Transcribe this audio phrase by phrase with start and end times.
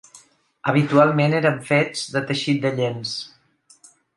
[0.71, 3.17] Habitualment eren fets de teixit de llenç.